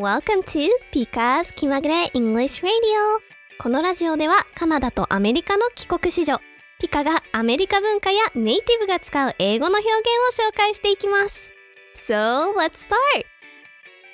[0.00, 2.70] welcome to Pika's 気まぐれ English Radio.
[3.58, 6.40] このラジオではカナダとアメリカの帰国子女
[6.78, 11.52] ピカがアメリカ文化やネイティブが使う英語の表現を紹介していきます。
[11.94, 13.26] So let's start!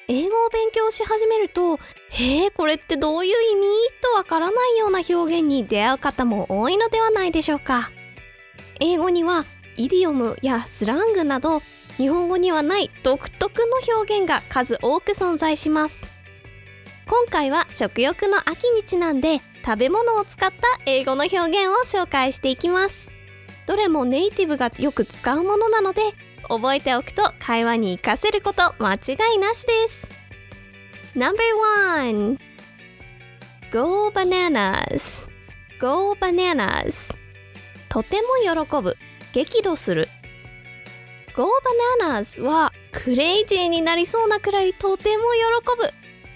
[0.09, 1.79] 英語を勉強し始めると
[2.11, 3.67] へえこれってどういう意味
[4.03, 7.93] とわからないような表現に出会う方も多いのではないでしょうか。
[8.81, 9.45] 英語には
[9.77, 11.63] イディオムやスラングなど
[11.97, 16.07] 日本語にはない独特の表現が数多く存在します。
[17.09, 23.09] 今回は食欲の秋にちなんで食べ物を使った英語の表現を紹介していきます。
[23.67, 26.03] どれもネイティブがよく使うものなので
[26.49, 30.11] 覚えておくと会話に活かせること間違いなしです。
[31.15, 32.39] No.1
[33.73, 35.27] Go bananas.
[35.81, 37.15] Go bananas.
[37.89, 38.97] とても喜ぶ
[39.33, 40.09] 激怒する。
[41.37, 41.51] Go
[42.01, 45.77] bananas はクレイジーになりそうなくらいとても喜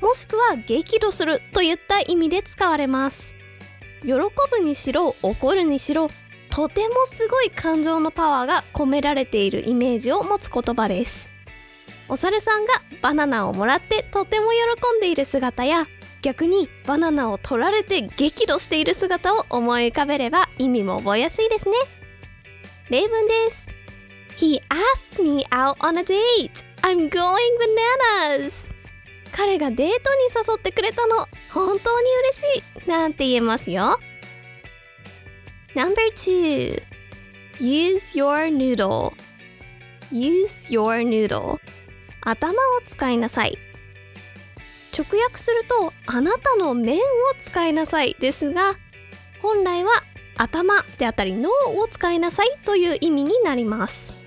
[0.01, 0.07] ぶ。
[0.07, 3.35] もしくは激怒するといった意味で使われます。
[4.03, 6.09] 喜ぶにしろ怒るにしろ
[6.51, 11.31] とてもすごい感情のパワーが込められているイメージを持つ言葉です。
[12.07, 15.87] お猿さんがバナナをもらってとても喜んでいる姿や
[16.21, 21.75] 逆にバナナを取られて激怒している姿を思い浮かべれば意味も覚えやすいですね。
[22.91, 23.80] 例文です。
[24.41, 26.65] He asked me out on a date.
[26.83, 28.71] I'm going bananas.
[29.33, 29.91] 彼がデートに
[30.35, 31.29] 誘ってくれたの。
[31.53, 32.89] 本当に嬉しい。
[32.89, 34.01] なんて言えますよ。
[35.75, 36.83] Number two.
[37.61, 39.13] Use your noodle.
[40.11, 41.59] Use your noodle.
[42.23, 43.59] 頭を使いなさい。
[44.97, 47.01] 直訳するとあなたの麺を
[47.45, 48.75] 使いなさいですが
[49.41, 49.91] 本来は
[50.37, 54.20] 頭であったり脳を使いなさいという意味になります。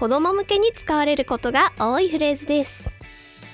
[0.00, 2.90] 子供向けに使われることが多いフレーズです。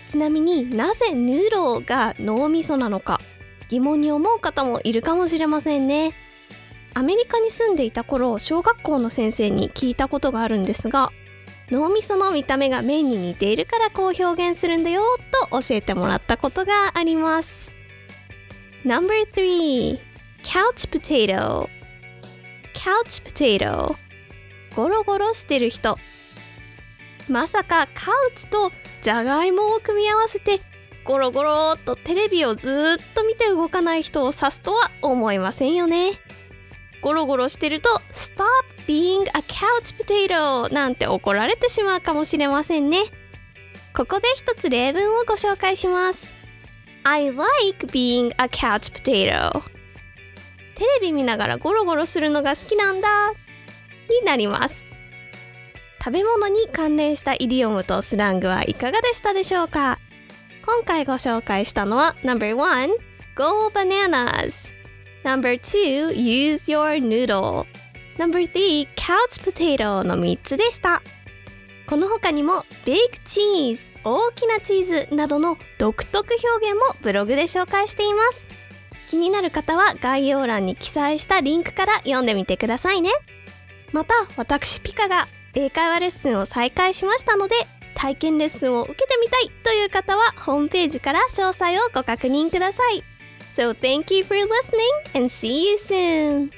[0.06, 3.20] ちなみになぜヌーローが脳みそなのか
[3.68, 6.12] 疑問に思う方もいるかもしれませんね。
[6.94, 11.10] アメリカに住んでいた頃小学校の先生に聞いたことがあるんですが
[11.72, 15.02] 脳みその見た目が麺に似ているからこう表現するんだよ
[15.50, 17.72] と教えてもらったことがあります。
[18.84, 19.98] No.3
[20.44, 21.68] Couch potato.
[22.72, 23.96] Couch potato.
[24.76, 25.98] ゴロゴロしてる人。
[27.28, 28.70] まさかカウチと
[29.02, 30.60] じゃがいもを組み合わせて
[31.04, 36.18] ゴロゴロっとテレビをずっと見て動かない人を指すとは思いませんよね。
[37.00, 38.44] ゴロゴロしてると Stop
[38.88, 43.04] being a couch potato なんて怒られてしまうかもしれませんね。
[43.94, 46.34] ここで一つ例文をご紹介します。
[47.04, 49.62] I like being a couch potato.
[50.74, 53.08] テレビ見ながらゴロゴロするのが好きなんだ。
[53.30, 54.84] になります。
[56.06, 59.98] 食べ物に関連したイディオムとスラングはいかがでしたでしょうか？
[60.64, 62.90] 今回ご紹介したのは No.1
[63.34, 64.72] Go bananas.
[65.24, 67.66] No.2 Use your noodle.
[68.18, 71.02] No.3 Couch potato の3つでした。
[71.88, 78.46] この他にもベイクチーズ大きなチーズなどの独特表現もブログで紹介しています。
[79.10, 83.10] 気になる方は概要欄に記載したリンクから読んでみてくださいね。
[83.92, 87.54] また私ピカが英会話レッスンを再開しましたので
[87.94, 93.02] 体験レッスンを受けてみたいという方はホームページから詳細をご確認ください
[93.54, 96.55] So thank you for listening and see you soon!